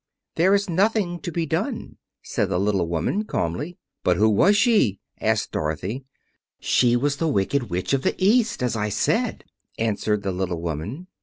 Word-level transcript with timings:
"There 0.35 0.55
is 0.55 0.67
nothing 0.67 1.19
to 1.19 1.31
be 1.31 1.45
done," 1.45 1.97
said 2.23 2.49
the 2.49 2.57
little 2.59 2.87
woman 2.87 3.23
calmly. 3.23 3.77
"But 4.03 4.17
who 4.17 4.29
was 4.29 4.57
she?" 4.57 4.99
asked 5.19 5.51
Dorothy. 5.51 6.05
"She 6.59 6.95
was 6.95 7.17
the 7.17 7.27
Wicked 7.27 7.69
Witch 7.69 7.93
of 7.93 8.01
the 8.01 8.15
East, 8.17 8.63
as 8.63 8.75
I 8.75 8.89
said," 8.89 9.43
answered 9.77 10.23
the 10.23 10.31
little 10.31 10.59
woman. 10.59 11.05